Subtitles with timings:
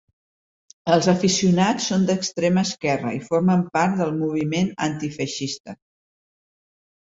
[0.93, 5.79] Els aficionats són d'extrema esquerra i formen part del moviment antifeixista.